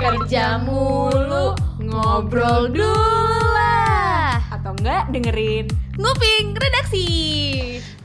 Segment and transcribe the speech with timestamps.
[0.00, 1.52] Kerja mulu,
[1.84, 4.40] ngobrol dulu lah.
[4.48, 5.68] Atau enggak dengerin
[6.00, 7.08] Nguping redaksi.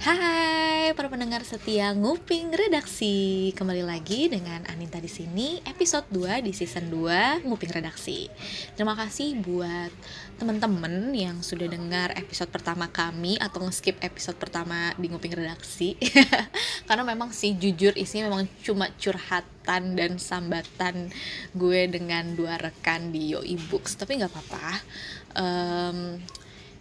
[0.05, 3.50] Hai para pendengar setia Nguping Redaksi.
[3.57, 8.30] Kembali lagi dengan Aninta di sini Episode 2 di season 2 Nguping Redaksi.
[8.77, 9.89] Terima kasih buat
[10.38, 15.98] teman-teman yang sudah dengar episode pertama kami Atau nge-skip episode pertama di Nguping Redaksi.
[16.88, 21.09] Karena memang sih jujur isinya memang cuma curhatan dan sambatan
[21.58, 23.41] gue dengan dua rekan di Yo
[23.73, 23.98] Books.
[23.98, 24.70] Tapi nggak apa-apa.
[25.34, 26.22] Em,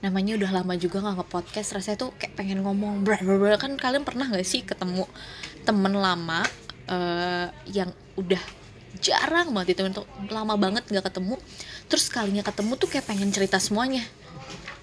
[0.05, 3.57] namanya udah lama juga nggak nge-podcast rasanya tuh kayak pengen ngomong bra bra bra.
[3.57, 5.09] kan kalian pernah nggak sih ketemu
[5.65, 6.45] temen lama
[6.93, 7.89] eh, yang
[8.21, 8.43] udah
[9.01, 11.41] jarang banget itu untuk lama banget nggak ketemu
[11.89, 14.05] terus kalinya ketemu tuh kayak pengen cerita semuanya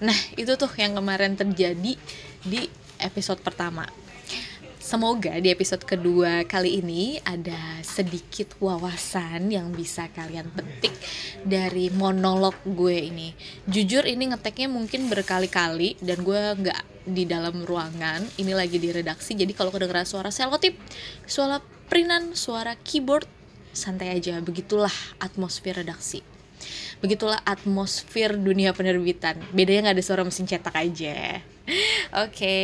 [0.02, 1.94] nah itu tuh yang kemarin terjadi
[2.42, 2.60] di
[2.98, 3.86] episode pertama
[4.92, 10.92] Semoga di episode kedua kali ini ada sedikit wawasan yang bisa kalian petik
[11.48, 13.32] dari monolog gue ini.
[13.64, 18.20] Jujur ini ngeteknya mungkin berkali-kali dan gue nggak di dalam ruangan.
[18.36, 20.76] Ini lagi di redaksi, jadi kalau kedengeran suara selotip,
[21.24, 23.24] suara perinan, suara keyboard,
[23.72, 24.44] santai aja.
[24.44, 24.92] Begitulah
[25.24, 26.31] atmosfer redaksi.
[27.02, 29.34] Begitulah atmosfer dunia penerbitan.
[29.50, 31.42] Bedanya nggak ada suara mesin cetak aja.
[32.22, 32.58] Oke,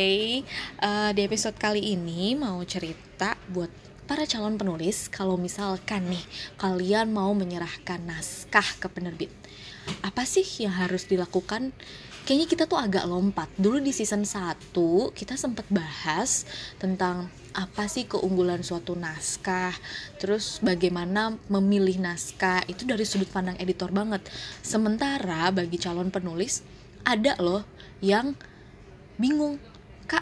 [0.47, 3.67] eh, di episode kali ini mau cerita buat
[4.07, 6.23] para calon penulis kalau misalkan nih
[6.55, 9.29] kalian mau menyerahkan naskah ke penerbit.
[10.07, 11.75] Apa sih yang harus dilakukan?
[12.29, 13.49] Kayaknya kita tuh agak lompat.
[13.57, 14.69] Dulu di season 1
[15.17, 16.45] kita sempat bahas
[16.77, 17.25] tentang
[17.57, 19.73] apa sih keunggulan suatu naskah,
[20.21, 24.29] terus bagaimana memilih naskah itu dari sudut pandang editor banget.
[24.61, 26.61] Sementara bagi calon penulis
[27.01, 27.65] ada loh
[27.97, 28.37] yang
[29.17, 29.57] bingung
[30.05, 30.21] kak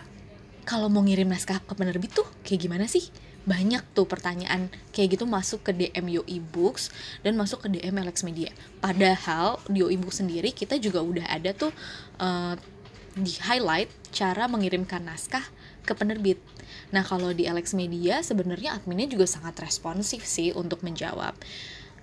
[0.64, 3.04] kalau mau ngirim naskah ke penerbit tuh kayak gimana sih
[3.48, 6.92] banyak tuh pertanyaan kayak gitu masuk ke DM Yo Ebooks
[7.24, 8.52] dan masuk ke DM Alex Media.
[8.84, 11.72] Padahal di Yo Ebooks sendiri kita juga udah ada tuh
[12.20, 12.54] eh,
[13.16, 15.42] di highlight cara mengirimkan naskah
[15.88, 16.44] ke penerbit.
[16.92, 21.34] Nah kalau di Alex Media sebenarnya adminnya juga sangat responsif sih untuk menjawab.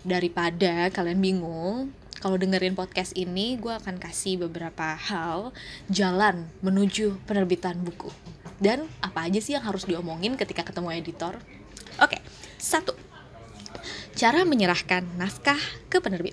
[0.01, 1.93] Daripada kalian bingung
[2.25, 5.53] kalau dengerin podcast ini gue akan kasih beberapa hal
[5.93, 8.09] jalan menuju penerbitan buku
[8.63, 11.35] dan apa aja sih yang harus diomongin ketika ketemu editor?
[12.03, 12.19] Oke
[12.65, 12.97] satu.
[14.17, 15.61] Cara menyerahkan naskah
[15.93, 16.33] ke penerbit.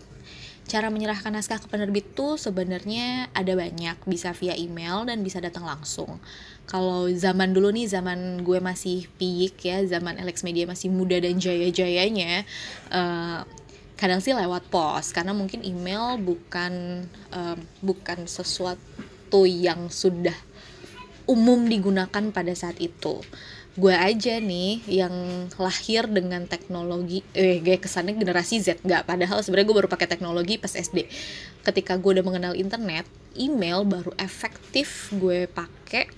[0.69, 3.99] Cara menyerahkan naskah ke penerbit tuh sebenarnya ada banyak.
[4.07, 6.21] Bisa via email dan bisa datang langsung.
[6.69, 11.35] Kalau zaman dulu nih zaman gue masih peak ya zaman Alex Media masih muda dan
[11.35, 12.47] jaya-jayanya
[12.87, 13.39] eh,
[13.99, 15.11] kadang sih lewat pos.
[15.11, 17.03] Karena mungkin email bukan
[17.35, 20.37] em, bukan sesuatu yang sudah
[21.27, 23.21] umum digunakan pada saat itu.
[23.71, 29.07] Gue aja nih yang lahir dengan teknologi eh gue kesannya generasi Z nggak.
[29.07, 31.07] Padahal sebenarnya gue baru pakai teknologi pas SD
[31.63, 36.09] ketika gue udah mengenal internet email baru efektif gue pakai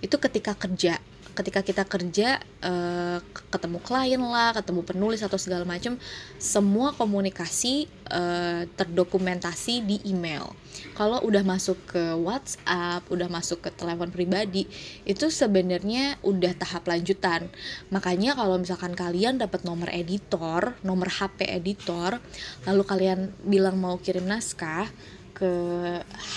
[0.00, 1.00] itu ketika kerja
[1.36, 3.18] ketika kita kerja eh,
[3.52, 6.00] ketemu klien lah ketemu penulis atau segala macam
[6.40, 10.48] semua komunikasi eh, terdokumentasi di email.
[10.96, 14.64] Kalau udah masuk ke WhatsApp udah masuk ke telepon pribadi
[15.04, 17.52] itu sebenarnya udah tahap lanjutan.
[17.92, 22.16] Makanya kalau misalkan kalian dapat nomor editor nomor HP editor
[22.64, 24.88] lalu kalian bilang mau kirim naskah
[25.36, 25.52] ke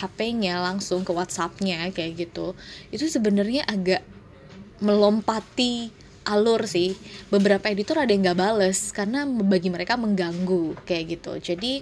[0.04, 2.52] HP-nya langsung ke WhatsApp-nya kayak gitu
[2.92, 4.04] itu sebenarnya agak
[4.80, 5.92] melompati
[6.28, 6.94] alur sih.
[7.34, 11.34] Beberapa editor ada yang nggak bales karena bagi mereka mengganggu kayak gitu.
[11.40, 11.82] Jadi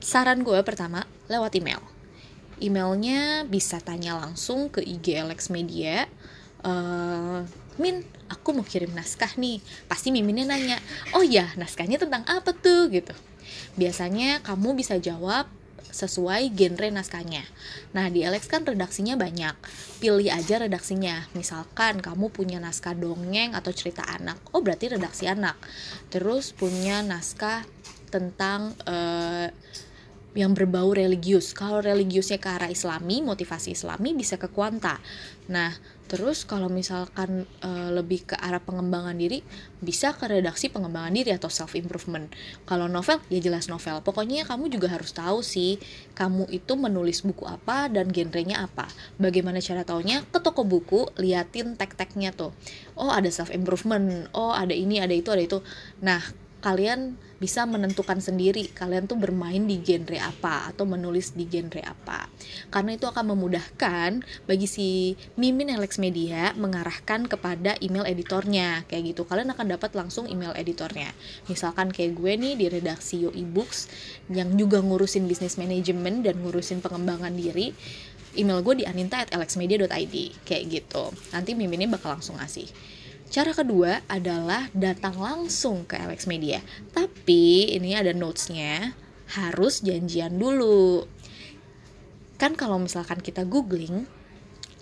[0.00, 1.80] saran gue pertama lewat email.
[2.60, 6.04] Emailnya bisa tanya langsung ke IG Alex Media
[6.60, 7.40] eh
[7.80, 9.64] Min aku mau kirim naskah nih.
[9.88, 10.76] Pasti Miminnya nanya
[11.16, 12.92] oh ya naskahnya tentang apa tuh?
[12.92, 13.16] Gitu.
[13.80, 15.48] Biasanya kamu bisa jawab
[15.90, 17.44] sesuai genre naskahnya.
[17.92, 19.54] Nah, di Alex kan redaksinya banyak.
[19.98, 21.28] Pilih aja redaksinya.
[21.36, 24.40] Misalkan kamu punya naskah dongeng atau cerita anak.
[24.54, 25.58] Oh, berarti redaksi anak.
[26.08, 27.66] Terus punya naskah
[28.10, 29.50] tentang eh,
[30.34, 31.50] yang berbau religius.
[31.50, 34.98] Kalau religiusnya ke arah islami, motivasi islami bisa ke kuanta.
[35.50, 35.74] Nah,
[36.10, 39.46] terus kalau misalkan eh, lebih ke arah pengembangan diri,
[39.78, 42.26] bisa ke redaksi pengembangan diri atau self improvement.
[42.66, 44.02] Kalau novel, ya jelas novel.
[44.02, 45.78] Pokoknya kamu juga harus tahu sih,
[46.18, 48.90] kamu itu menulis buku apa dan genrenya apa.
[49.22, 50.26] Bagaimana cara taunya?
[50.34, 52.50] Ke toko buku, liatin tag-tagnya tuh.
[52.98, 54.26] Oh, ada self improvement.
[54.34, 55.62] Oh, ada ini, ada itu, ada itu.
[56.02, 56.18] Nah,
[56.60, 62.28] kalian bisa menentukan sendiri kalian tuh bermain di genre apa atau menulis di genre apa.
[62.68, 68.84] Karena itu akan memudahkan bagi si Mimin Alex Media mengarahkan kepada email editornya.
[68.86, 71.10] Kayak gitu kalian akan dapat langsung email editornya.
[71.48, 73.88] Misalkan kayak gue nih di redaksi Yo Ebooks
[74.28, 77.72] yang juga ngurusin bisnis manajemen dan ngurusin pengembangan diri
[78.38, 80.16] email gue di aninta@alexmedia.id
[80.46, 81.10] kayak gitu.
[81.34, 82.68] Nanti Mimin ini bakal langsung ngasih
[83.30, 86.58] Cara kedua adalah datang langsung ke Alex Media.
[86.90, 88.90] Tapi ini ada notesnya,
[89.38, 91.06] harus janjian dulu.
[92.42, 94.02] Kan kalau misalkan kita googling,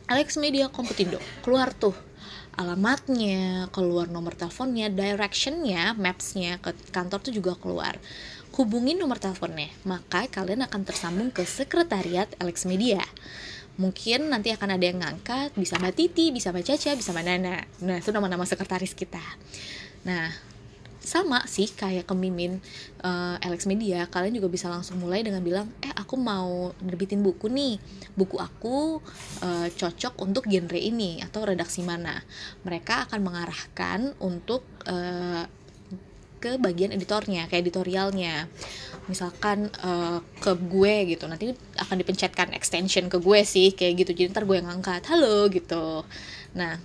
[0.09, 1.93] Alex Media Komputindo, keluar tuh
[2.57, 8.01] alamatnya, keluar nomor teleponnya, directionnya, mapsnya ke kantor tuh juga keluar.
[8.57, 13.05] Hubungi nomor teleponnya, maka kalian akan tersambung ke sekretariat Alex Media
[13.79, 17.57] mungkin nanti akan ada yang ngangkat bisa Mbak Titi, bisa Mbak Caca, bisa Mbak Nana.
[17.87, 19.23] Nah itu nama-nama sekretaris kita.
[20.03, 20.35] Nah
[20.99, 22.61] sama sih kayak kemimin
[23.01, 27.47] uh, Alex Media kalian juga bisa langsung mulai dengan bilang eh aku mau nerbitin buku
[27.49, 27.79] nih.
[28.13, 29.01] Buku aku
[29.41, 32.19] uh, cocok untuk genre ini atau redaksi mana.
[32.67, 35.47] Mereka akan mengarahkan untuk uh,
[36.39, 38.47] ke bagian editornya, ke editorialnya.
[39.09, 44.13] Misalkan uh, ke gue gitu, nanti akan dipencetkan extension ke gue sih, kayak gitu.
[44.13, 46.05] Jadi ntar gue yang ngangkat, halo gitu.
[46.53, 46.77] Nah,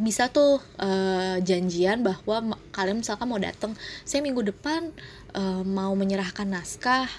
[0.00, 3.76] bisa tuh uh, janjian bahwa kalian misalkan mau datang,
[4.08, 4.90] saya minggu depan
[5.36, 7.10] uh, mau menyerahkan naskah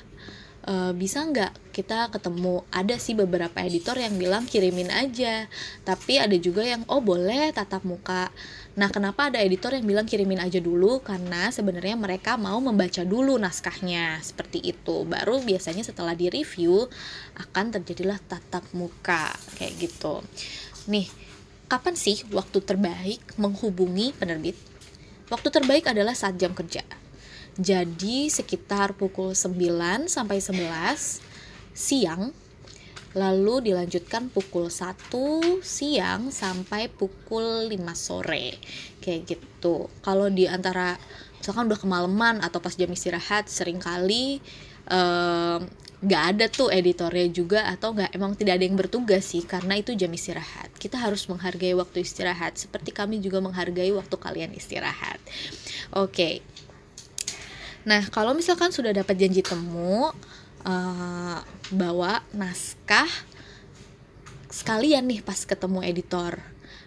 [0.68, 2.62] uh, bisa nggak kita ketemu?
[2.70, 5.48] Ada sih beberapa editor yang bilang kirimin aja
[5.88, 8.30] tapi ada juga yang oh boleh tatap muka.
[8.78, 11.02] Nah kenapa ada editor yang bilang kirimin aja dulu?
[11.02, 14.22] Karena sebenarnya mereka mau membaca dulu naskahnya.
[14.22, 15.04] Seperti itu.
[15.04, 16.86] Baru biasanya setelah di review
[17.40, 19.34] akan terjadilah tatap muka.
[19.58, 20.22] Kayak gitu.
[20.88, 21.10] Nih
[21.72, 24.60] kapan sih waktu terbaik menghubungi penerbit?
[25.32, 26.84] Waktu terbaik adalah saat jam kerja
[27.60, 31.20] jadi sekitar pukul 9 sampai 11
[31.76, 32.32] siang
[33.12, 35.12] lalu dilanjutkan pukul 1
[35.60, 38.56] siang sampai pukul 5 sore.
[39.04, 39.92] Kayak gitu.
[40.00, 40.96] Kalau di antara
[41.36, 44.40] misalkan udah kemalaman atau pas jam istirahat sering kali
[46.02, 49.76] nggak um, ada tuh editornya juga atau nggak emang tidak ada yang bertugas sih karena
[49.76, 50.72] itu jam istirahat.
[50.80, 55.20] Kita harus menghargai waktu istirahat seperti kami juga menghargai waktu kalian istirahat.
[56.00, 56.34] Oke okay.
[57.82, 60.14] Nah, kalau misalkan sudah dapat janji temu,
[60.66, 61.38] uh,
[61.74, 63.10] bawa naskah
[64.52, 66.38] sekalian nih pas ketemu editor.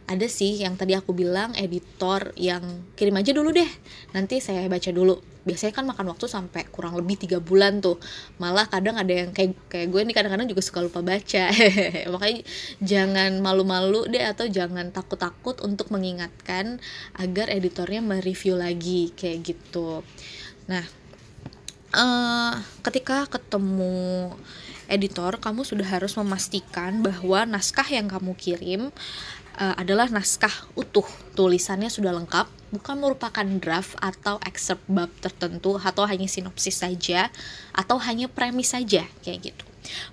[0.05, 2.61] Ada sih yang tadi aku bilang editor yang
[2.93, 3.70] kirim aja dulu deh,
[4.12, 5.17] nanti saya baca dulu.
[5.49, 7.97] Biasanya kan makan waktu sampai kurang lebih tiga bulan tuh.
[8.37, 11.49] Malah kadang ada yang kayak kayak gue nih kadang-kadang juga suka lupa baca.
[12.12, 12.40] Makanya
[12.85, 16.85] jangan malu-malu deh atau jangan takut-takut untuk mengingatkan
[17.17, 20.05] agar editornya mereview lagi kayak gitu.
[20.64, 20.84] Nah,
[21.93, 24.32] uh, ketika ketemu
[24.88, 28.82] editor, kamu sudah harus memastikan bahwa naskah yang kamu kirim
[29.61, 31.06] uh, adalah naskah utuh,
[31.37, 37.28] tulisannya sudah lengkap, bukan merupakan draft atau excerpt bab tertentu atau hanya sinopsis saja
[37.76, 39.64] atau hanya premis saja kayak gitu.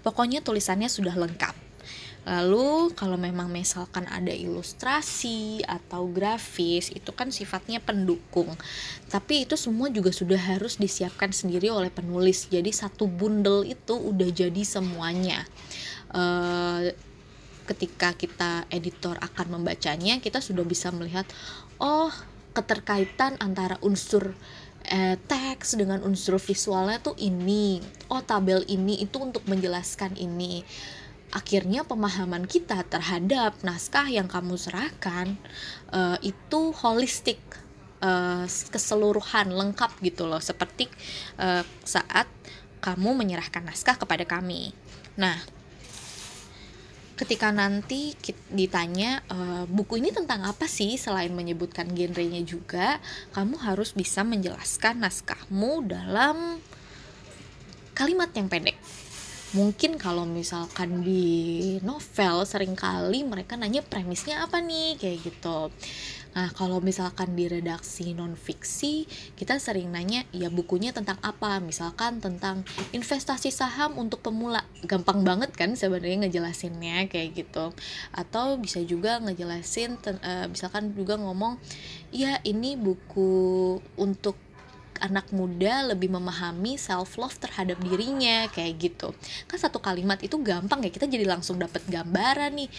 [0.04, 1.71] Pokoknya tulisannya sudah lengkap.
[2.22, 8.54] Lalu kalau memang misalkan ada ilustrasi atau grafis itu kan sifatnya pendukung.
[9.10, 12.46] Tapi itu semua juga sudah harus disiapkan sendiri oleh penulis.
[12.46, 15.50] Jadi satu bundle itu udah jadi semuanya.
[16.14, 16.94] Uh,
[17.66, 21.26] ketika kita editor akan membacanya, kita sudah bisa melihat
[21.82, 22.14] oh
[22.52, 24.36] keterkaitan antara unsur
[24.92, 27.82] eh, teks dengan unsur visualnya tuh ini.
[28.14, 30.62] Oh tabel ini itu untuk menjelaskan ini
[31.32, 35.40] akhirnya pemahaman kita terhadap naskah yang kamu serahkan
[35.96, 37.40] uh, itu holistik
[38.04, 40.44] uh, keseluruhan lengkap gitu loh.
[40.44, 40.92] Seperti
[41.40, 42.28] uh, saat
[42.82, 44.74] kamu menyerahkan naskah kepada kami.
[45.16, 45.38] Nah,
[47.14, 48.18] ketika nanti
[48.50, 50.98] ditanya e, buku ini tentang apa sih?
[50.98, 52.98] Selain menyebutkan genrenya juga,
[53.38, 56.58] kamu harus bisa menjelaskan naskahmu dalam
[57.94, 58.81] kalimat yang pendek
[59.52, 65.68] mungkin kalau misalkan di novel sering kali mereka nanya premisnya apa nih kayak gitu
[66.32, 69.04] Nah, kalau misalkan di redaksi non fiksi,
[69.36, 71.60] kita sering nanya ya bukunya tentang apa?
[71.60, 72.64] Misalkan tentang
[72.96, 74.64] investasi saham untuk pemula.
[74.88, 77.76] Gampang banget kan sebenarnya ngejelasinnya kayak gitu.
[78.16, 81.60] Atau bisa juga ngejelasin uh, misalkan juga ngomong,
[82.16, 84.40] "Ya, ini buku untuk
[85.02, 89.12] anak muda lebih memahami self love terhadap dirinya kayak gitu.
[89.50, 92.70] Kan satu kalimat itu gampang ya kita jadi langsung dapat gambaran nih.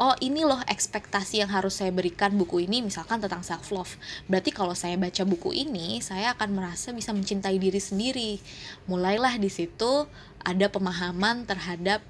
[0.00, 3.92] Oh ini loh ekspektasi yang harus saya berikan buku ini misalkan tentang self love
[4.24, 8.40] berarti kalau saya baca buku ini saya akan merasa bisa mencintai diri sendiri.
[8.88, 10.08] Mulailah di situ
[10.42, 12.00] ada pemahaman terhadap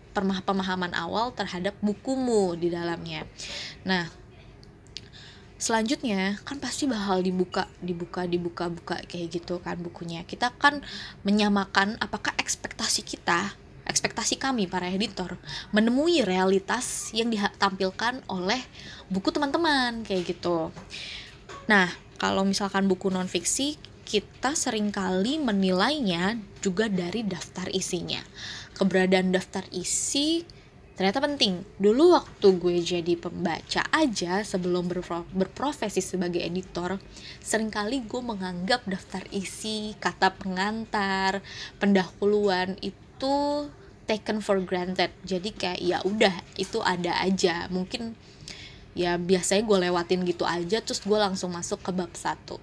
[0.46, 3.26] pemahaman awal terhadap bukumu di dalamnya.
[3.82, 4.21] Nah
[5.62, 10.82] selanjutnya kan pasti bakal dibuka dibuka dibuka buka kayak gitu kan bukunya kita kan
[11.22, 13.54] menyamakan apakah ekspektasi kita
[13.86, 15.38] ekspektasi kami para editor
[15.70, 18.58] menemui realitas yang ditampilkan oleh
[19.10, 20.70] buku teman-teman kayak gitu.
[21.66, 28.22] Nah, kalau misalkan buku non fiksi kita sering kali menilainya juga dari daftar isinya.
[28.74, 30.42] Keberadaan daftar isi
[31.02, 31.66] ternyata penting.
[31.82, 34.86] Dulu waktu gue jadi pembaca aja sebelum
[35.34, 37.02] berprofesi sebagai editor,
[37.42, 41.42] sering kali gue menganggap daftar isi, kata pengantar,
[41.82, 43.66] pendahuluan itu
[44.06, 45.10] taken for granted.
[45.26, 47.66] Jadi kayak ya udah itu ada aja.
[47.66, 48.14] Mungkin
[48.94, 52.60] ya biasanya gue lewatin gitu aja terus gue langsung masuk ke bab satu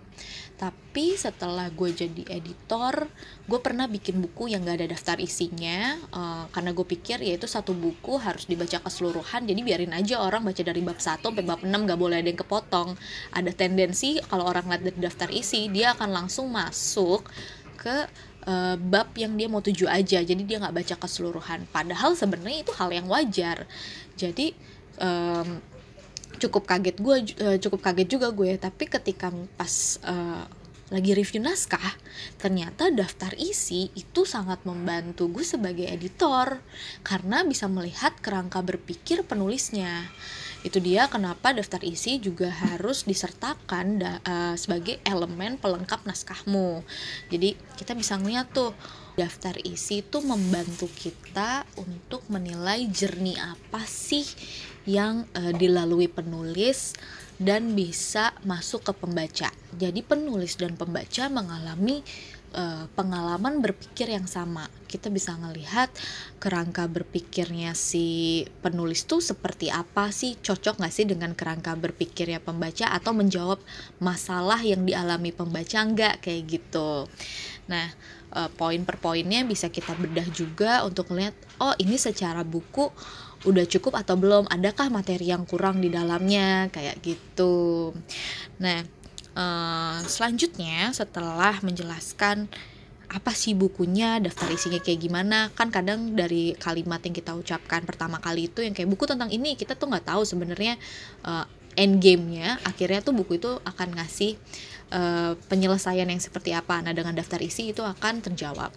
[0.59, 3.07] tapi setelah gue jadi editor
[3.47, 7.47] gue pernah bikin buku yang gak ada daftar isinya uh, karena gue pikir ya itu
[7.47, 11.63] satu buku harus dibaca keseluruhan jadi biarin aja orang baca dari bab 1 sampai bab
[11.63, 12.99] 6 gak boleh ada yang kepotong.
[13.31, 17.23] Ada tendensi kalau orang lihat dari daftar isi dia akan langsung masuk
[17.79, 18.09] ke
[18.43, 21.63] uh, bab yang dia mau tuju aja jadi dia nggak baca keseluruhan.
[21.71, 23.63] Padahal sebenarnya itu hal yang wajar.
[24.19, 24.51] Jadi
[24.99, 25.63] um,
[26.39, 29.29] cukup kaget gue uh, cukup kaget juga gue tapi ketika
[29.59, 30.47] pas uh,
[30.89, 31.93] lagi review naskah,
[32.41, 36.57] ternyata daftar isi itu sangat membantu gue sebagai editor.
[37.05, 40.09] Karena bisa melihat kerangka berpikir penulisnya.
[40.65, 46.81] Itu dia kenapa daftar isi juga harus disertakan uh, sebagai elemen pelengkap naskahmu.
[47.29, 48.73] Jadi kita bisa ngeliat tuh
[49.19, 54.23] daftar isi itu membantu kita untuk menilai jernih apa sih
[54.87, 56.95] yang uh, dilalui penulis
[57.39, 59.51] dan bisa masuk ke pembaca.
[59.75, 62.03] Jadi penulis dan pembaca mengalami
[62.51, 64.67] uh, pengalaman berpikir yang sama.
[64.89, 65.87] Kita bisa ngelihat
[66.41, 72.91] kerangka berpikirnya si penulis tuh seperti apa sih, cocok nggak sih dengan kerangka berpikirnya pembaca
[72.91, 73.61] atau menjawab
[74.01, 77.07] masalah yang dialami pembaca nggak kayak gitu.
[77.69, 77.87] Nah,
[78.33, 82.89] uh, poin per poinnya bisa kita bedah juga untuk melihat oh ini secara buku
[83.47, 84.51] udah cukup atau belum?
[84.51, 86.67] Adakah materi yang kurang di dalamnya?
[86.73, 87.91] Kayak gitu.
[88.59, 88.99] Nah
[89.39, 92.49] Uh, selanjutnya setelah menjelaskan
[93.09, 98.19] apa sih bukunya, daftar isinya kayak gimana, kan kadang dari kalimat yang kita ucapkan pertama
[98.19, 100.77] kali itu yang kayak buku tentang ini kita tuh nggak tahu sebenarnya
[101.23, 101.47] uh,
[101.79, 104.35] end game-nya akhirnya tuh buku itu akan ngasih
[104.91, 106.81] uh, penyelesaian yang seperti apa.
[106.81, 108.69] Nah, dengan daftar isi itu akan terjawab.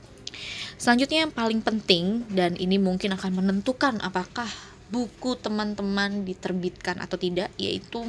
[0.81, 4.49] Selanjutnya yang paling penting dan ini mungkin akan menentukan apakah
[4.93, 8.05] buku teman-teman diterbitkan atau tidak yaitu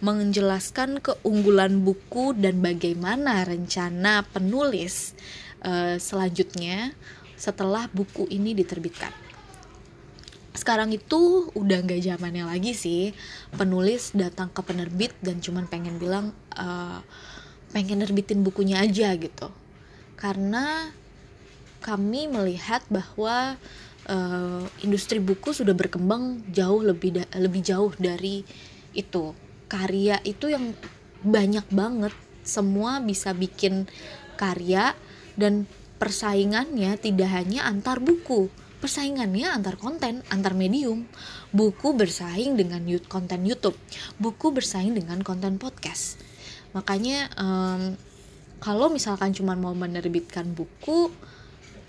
[0.00, 5.12] menjelaskan keunggulan buku dan bagaimana rencana penulis
[5.60, 6.96] uh, selanjutnya
[7.36, 9.12] setelah buku ini diterbitkan.
[10.54, 13.10] Sekarang itu udah gak zamannya lagi sih
[13.58, 17.04] penulis datang ke penerbit dan cuman pengen bilang uh,
[17.74, 19.50] pengen nerbitin bukunya aja gitu.
[20.14, 20.94] Karena
[21.82, 23.58] kami melihat bahwa
[24.06, 28.46] uh, industri buku sudah berkembang jauh lebih lebih jauh dari
[28.94, 29.34] itu.
[29.66, 30.70] Karya itu yang
[31.26, 32.14] banyak banget.
[32.46, 33.90] Semua bisa bikin
[34.38, 34.94] karya
[35.34, 35.66] dan
[35.98, 38.46] persaingannya tidak hanya antar buku.
[38.78, 41.10] Persaingannya antar konten antar medium.
[41.50, 43.74] Buku bersaing dengan konten YouTube.
[44.20, 46.33] Buku bersaing dengan konten podcast
[46.74, 47.94] makanya um,
[48.58, 51.08] kalau misalkan cuma mau menerbitkan buku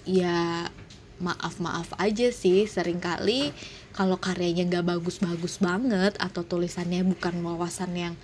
[0.06, 0.70] ya
[1.18, 3.50] maaf-maaf aja sih sering kali
[3.96, 8.15] kalau karyanya gak bagus-bagus banget atau tulisannya bukan wawasan yang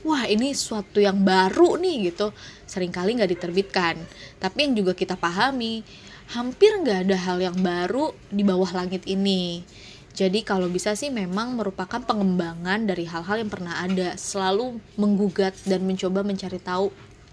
[0.00, 2.32] wah ini suatu yang baru nih gitu
[2.64, 4.00] sering kali nggak diterbitkan.
[4.40, 5.84] Tapi yang juga kita pahami
[6.32, 9.66] hampir nggak ada hal yang baru di bawah langit ini
[10.10, 15.86] jadi kalau bisa sih memang merupakan pengembangan dari hal-hal yang pernah ada selalu menggugat dan
[15.86, 16.90] mencoba mencari tahu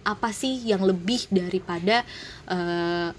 [0.07, 2.07] apa sih yang lebih daripada
[2.47, 3.11] uh,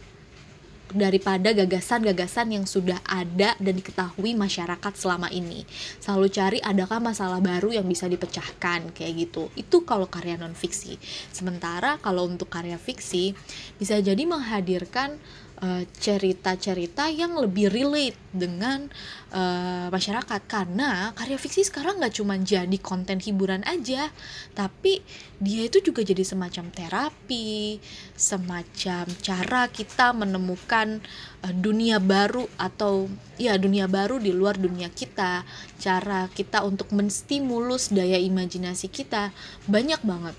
[0.89, 5.69] daripada gagasan-gagasan yang sudah ada dan diketahui masyarakat selama ini.
[6.01, 9.53] Selalu cari adakah masalah baru yang bisa dipecahkan kayak gitu.
[9.53, 10.97] Itu kalau karya non fiksi.
[11.29, 13.37] Sementara kalau untuk karya fiksi
[13.77, 15.21] bisa jadi menghadirkan
[15.63, 18.87] eh, cerita-cerita yang lebih relate dengan
[19.33, 20.41] uh, masyarakat.
[20.45, 24.13] Karena karya fiksi sekarang nggak cuma jadi konten hiburan aja
[24.53, 25.01] tapi
[25.39, 27.79] dia itu juga jadi semacam terapi
[28.19, 31.01] semacam cara kita menemukan
[31.47, 33.09] uh, dunia baru atau
[33.41, 35.43] ya dunia baru di luar dunia kita.
[35.79, 39.31] Cara kita untuk menstimulus daya imajinasi kita.
[39.71, 40.37] Banyak banget.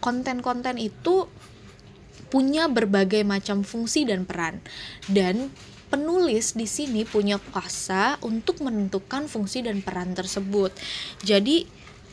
[0.00, 1.28] Konten-konten itu
[2.30, 4.62] punya berbagai macam fungsi dan peran
[5.10, 5.50] dan
[5.90, 10.70] penulis di sini punya kuasa untuk menentukan fungsi dan peran tersebut.
[11.26, 11.66] Jadi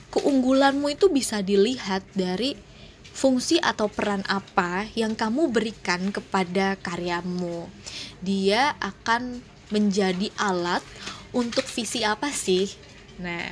[0.10, 2.58] keunggulanmu itu bisa dilihat dari
[3.14, 7.70] fungsi atau peran apa yang kamu berikan kepada karyamu.
[8.26, 10.82] Dia akan menjadi alat
[11.34, 12.74] untuk visi apa sih?
[13.22, 13.46] Nah,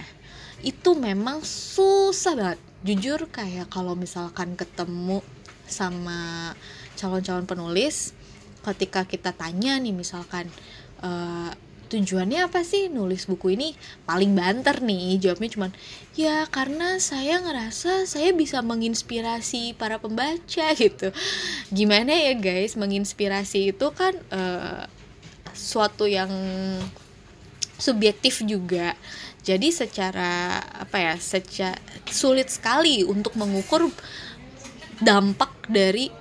[0.66, 2.60] itu memang susah banget.
[2.86, 5.26] Jujur kayak kalau misalkan ketemu
[5.68, 6.54] sama
[6.96, 8.16] calon-calon penulis
[8.66, 10.50] ketika kita tanya nih misalkan
[11.06, 11.54] uh,
[11.86, 13.78] tujuannya apa sih nulis buku ini?
[14.10, 15.72] Paling banter nih jawabnya cuman
[16.18, 21.14] ya karena saya ngerasa saya bisa menginspirasi para pembaca gitu.
[21.70, 24.90] Gimana ya guys menginspirasi itu kan uh,
[25.54, 26.30] suatu yang
[27.78, 28.98] subjektif juga.
[29.46, 31.78] Jadi secara apa ya secara
[32.10, 33.94] sulit sekali untuk mengukur
[35.00, 36.12] dampak dari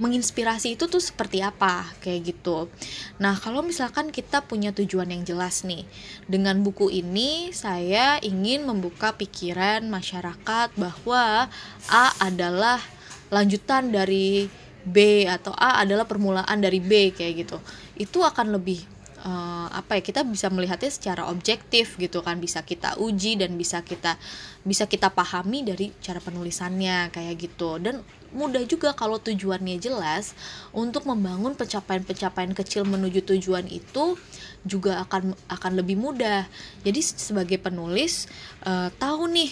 [0.00, 2.72] menginspirasi itu tuh seperti apa kayak gitu.
[3.20, 5.84] Nah, kalau misalkan kita punya tujuan yang jelas nih,
[6.24, 11.52] dengan buku ini saya ingin membuka pikiran masyarakat bahwa
[11.92, 12.80] A adalah
[13.28, 14.48] lanjutan dari
[14.80, 17.60] B atau A adalah permulaan dari B kayak gitu.
[18.00, 18.80] Itu akan lebih
[19.24, 23.84] uh, apa ya kita bisa melihatnya secara objektif gitu kan bisa kita uji dan bisa
[23.84, 24.16] kita
[24.64, 30.38] bisa kita pahami dari cara penulisannya kayak gitu dan mudah juga kalau tujuannya jelas
[30.70, 34.14] untuk membangun pencapaian-pencapaian kecil menuju tujuan itu
[34.62, 36.46] juga akan akan lebih mudah.
[36.86, 38.30] Jadi sebagai penulis
[38.62, 39.50] uh, tahu nih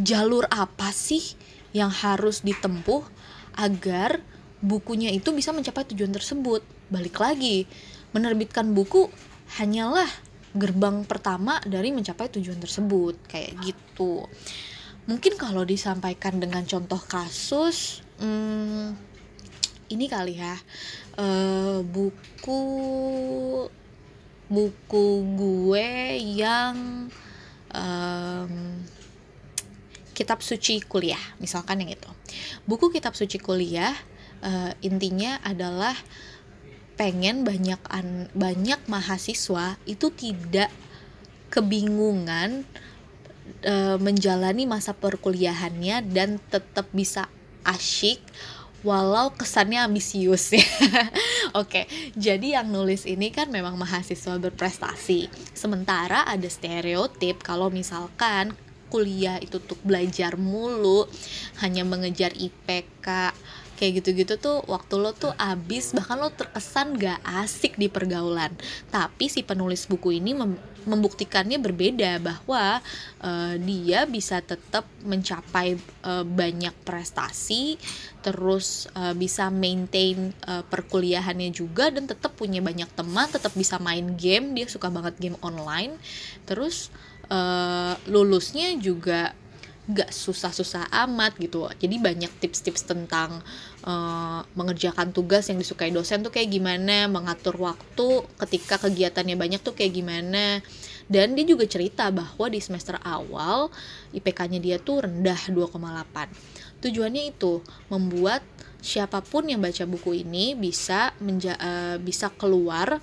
[0.00, 1.36] jalur apa sih
[1.76, 3.04] yang harus ditempuh
[3.54, 4.22] agar
[4.64, 6.64] bukunya itu bisa mencapai tujuan tersebut.
[6.88, 7.68] Balik lagi,
[8.14, 9.10] menerbitkan buku
[9.58, 10.08] hanyalah
[10.54, 14.22] gerbang pertama dari mencapai tujuan tersebut kayak gitu.
[15.10, 18.94] Mungkin kalau disampaikan dengan contoh kasus hmm,
[19.90, 20.54] ini kali ya
[21.18, 22.62] uh, buku
[24.48, 25.90] buku gue
[26.38, 27.10] yang
[27.74, 28.52] um,
[30.14, 32.10] kitab suci kuliah misalkan yang itu.
[32.64, 33.92] Buku kitab suci kuliah
[34.40, 35.98] uh, intinya adalah
[36.94, 40.70] pengen banyak an banyak mahasiswa itu tidak
[41.50, 42.62] kebingungan
[43.62, 47.26] e, menjalani masa perkuliahannya dan tetap bisa
[47.66, 48.22] asyik
[48.84, 50.62] walau kesannya ambisius ya.
[51.60, 55.32] Oke, jadi yang nulis ini kan memang mahasiswa berprestasi.
[55.56, 58.52] Sementara ada stereotip kalau misalkan
[58.92, 61.08] kuliah itu untuk belajar mulu,
[61.64, 63.32] hanya mengejar IPK,
[63.76, 68.54] kayak gitu-gitu tuh waktu lo tuh abis bahkan lo terkesan gak asik di pergaulan.
[68.88, 72.84] Tapi si penulis buku ini mem membuktikannya berbeda bahwa
[73.24, 77.80] uh, dia bisa tetap mencapai uh, banyak prestasi
[78.20, 84.12] terus uh, bisa maintain uh, perkuliahannya juga dan tetap punya banyak teman tetap bisa main
[84.12, 85.96] game dia suka banget game online.
[86.44, 86.92] Terus
[87.32, 89.32] uh, lulusnya juga
[89.90, 91.68] gak susah-susah amat gitu.
[91.76, 93.44] Jadi banyak tips-tips tentang
[93.84, 99.76] uh, mengerjakan tugas yang disukai dosen tuh kayak gimana mengatur waktu ketika kegiatannya banyak tuh
[99.76, 100.64] kayak gimana.
[101.04, 103.68] Dan dia juga cerita bahwa di semester awal
[104.16, 108.44] IPK-nya dia tuh rendah 2,8 tujuannya itu membuat
[108.84, 113.00] siapa pun yang baca buku ini bisa menja uh, bisa keluar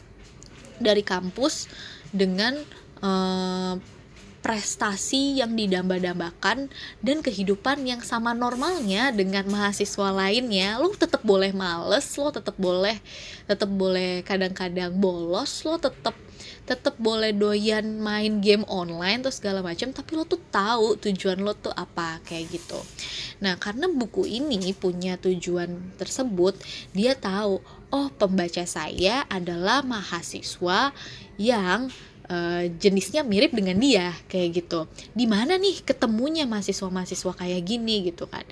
[0.77, 1.65] dari kampus
[2.13, 2.53] dengan
[3.01, 3.73] uh,
[4.41, 10.81] prestasi yang didamba-dambakan dan kehidupan yang sama normalnya dengan mahasiswa lainnya.
[10.81, 12.97] Lo tetap boleh males lo tetap boleh
[13.45, 16.17] tetap boleh kadang-kadang bolos lo tetap
[16.65, 21.53] tetap boleh doyan main game online terus segala macam tapi lo tuh tahu tujuan lo
[21.53, 22.79] tuh apa kayak gitu.
[23.41, 26.57] Nah karena buku ini punya tujuan tersebut
[26.97, 30.95] dia tahu oh pembaca saya adalah mahasiswa
[31.37, 31.91] yang
[32.31, 34.87] uh, jenisnya mirip dengan dia kayak gitu.
[35.11, 38.47] Di mana nih ketemunya mahasiswa-mahasiswa kayak gini gitu kan?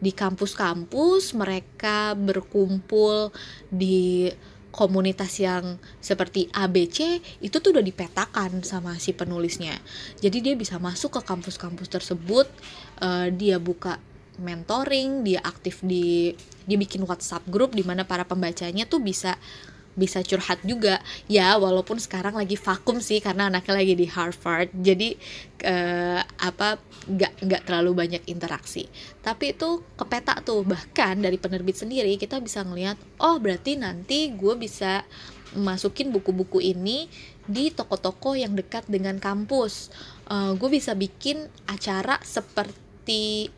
[0.00, 3.30] Di kampus-kampus mereka berkumpul
[3.68, 4.32] di
[4.72, 9.74] komunitas yang seperti ABC itu tuh udah dipetakan sama si penulisnya.
[10.22, 12.46] Jadi dia bisa masuk ke kampus-kampus tersebut
[13.02, 13.98] uh, dia buka
[14.38, 16.30] mentoring dia aktif di
[16.62, 19.34] dia bikin WhatsApp grup di mana para pembacanya tuh bisa
[19.98, 21.02] bisa curhat juga.
[21.26, 24.70] Ya walaupun sekarang lagi vakum sih karena anaknya lagi di Harvard.
[24.72, 25.18] Jadi
[25.66, 26.78] uh, apa
[27.10, 28.86] nggak nggak terlalu banyak interaksi.
[29.20, 30.62] Tapi itu kepeta tuh.
[30.62, 35.02] Bahkan dari penerbit sendiri kita bisa ngelihat oh berarti nanti gue bisa
[35.56, 37.08] masukin buku-buku ini
[37.48, 39.90] di toko-toko yang dekat dengan kampus.
[40.28, 43.48] Uh, gue bisa bikin acara seperti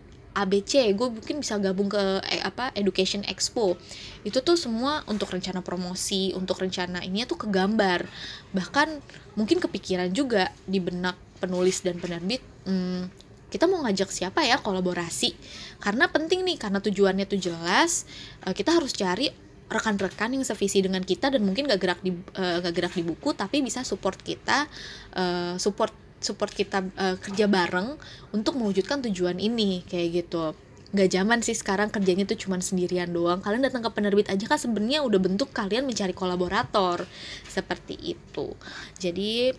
[0.41, 3.77] ABC gue mungkin bisa gabung ke eh, apa Education Expo.
[4.25, 8.09] Itu tuh semua untuk rencana promosi untuk rencana ini tuh kegambar.
[8.57, 8.89] Bahkan
[9.37, 13.09] mungkin kepikiran juga di benak penulis dan penerbit hmm,
[13.51, 15.35] kita mau ngajak siapa ya kolaborasi?
[15.83, 18.07] Karena penting nih karena tujuannya tuh jelas
[18.47, 19.29] uh, kita harus cari
[19.71, 23.31] rekan-rekan yang sevisi dengan kita dan mungkin gak gerak di uh, gak gerak di buku
[23.39, 24.67] tapi bisa support kita
[25.15, 27.97] uh, support support kita uh, kerja bareng
[28.37, 30.53] untuk mewujudkan tujuan ini kayak gitu.
[30.91, 33.41] Nggak zaman sih sekarang kerjanya tuh cuman sendirian doang.
[33.41, 37.09] Kalian datang ke penerbit aja kan sebenarnya udah bentuk kalian mencari kolaborator.
[37.49, 38.53] Seperti itu.
[39.01, 39.55] Jadi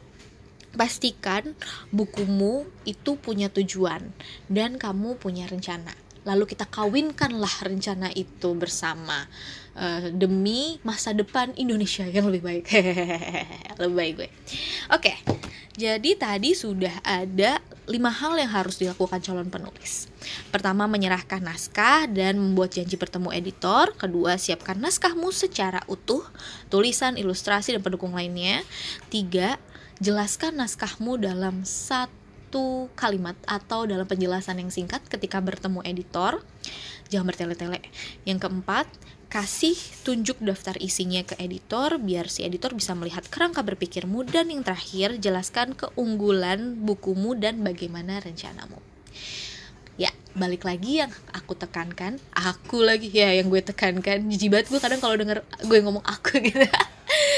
[0.71, 1.51] pastikan
[1.91, 4.11] bukumu itu punya tujuan
[4.47, 5.91] dan kamu punya rencana.
[6.21, 9.25] Lalu kita kawinkanlah rencana itu bersama.
[9.71, 12.65] Uh, demi masa depan Indonesia yang lebih baik.
[13.79, 14.29] Lebih baik gue.
[14.91, 15.15] Oke.
[15.15, 15.50] okay.
[15.71, 20.11] Jadi tadi sudah ada lima hal yang harus dilakukan calon penulis.
[20.51, 23.95] Pertama, menyerahkan naskah dan membuat janji bertemu editor.
[23.95, 26.23] Kedua, siapkan naskahmu secara utuh,
[26.67, 28.63] tulisan, ilustrasi, dan pendukung lainnya.
[29.07, 29.55] Tiga,
[30.03, 36.43] jelaskan naskahmu dalam satu kalimat atau dalam penjelasan yang singkat ketika bertemu editor.
[37.07, 37.79] Jangan bertele-tele.
[38.27, 38.87] Yang keempat,
[39.31, 44.59] kasih tunjuk daftar isinya ke editor biar si editor bisa melihat kerangka berpikirmu dan yang
[44.59, 48.75] terakhir jelaskan keunggulan bukumu dan bagaimana rencanamu.
[49.95, 54.27] Ya, balik lagi yang aku tekankan, aku lagi ya yang gue tekankan.
[54.27, 56.67] Jijibat gue kadang kalau denger gue ngomong aku gitu.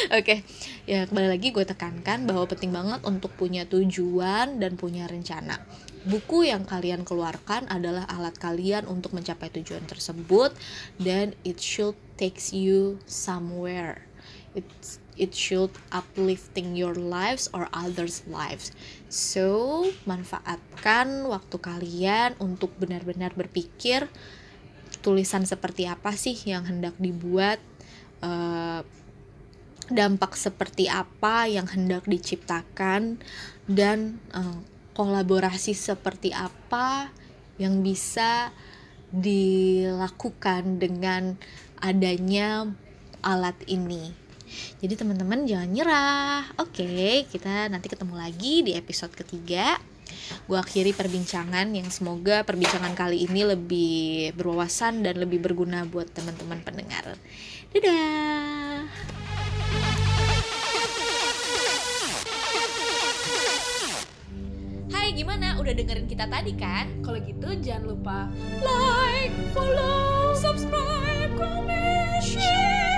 [0.09, 0.37] Oke, okay.
[0.83, 5.63] Ya kembali lagi gue tekankan bahwa penting banget untuk punya tujuan dan punya rencana.
[6.03, 10.51] Buku yang kalian keluarkan adalah alat kalian untuk mencapai tujuan tersebut
[10.99, 14.03] dan it should takes you somewhere.
[14.51, 14.67] It
[15.15, 18.75] it should uplifting your lives or others lives.
[19.07, 24.11] So manfaatkan waktu kalian untuk benar-benar berpikir
[24.99, 27.63] tulisan seperti apa sih yang hendak dibuat
[28.19, 28.83] uh,
[29.91, 33.19] dampak seperti apa yang hendak diciptakan
[33.67, 34.59] dan uh,
[34.93, 37.09] kolaborasi seperti apa
[37.57, 38.53] yang bisa
[39.13, 41.37] dilakukan dengan
[41.81, 42.65] adanya
[43.21, 44.13] alat ini.
[44.81, 46.41] Jadi teman-teman jangan nyerah.
[46.61, 49.77] Oke, kita nanti ketemu lagi di episode ketiga.
[50.45, 56.61] Gue akhiri perbincangan yang semoga perbincangan kali ini lebih berwawasan dan lebih berguna buat teman-teman
[56.61, 57.17] pendengar.
[57.73, 59.22] Dadah.
[65.13, 65.55] Gimana?
[65.61, 66.89] Udah dengerin kita tadi kan?
[67.05, 68.33] Kalau gitu jangan lupa
[68.65, 72.92] like, follow, subscribe, comment, share.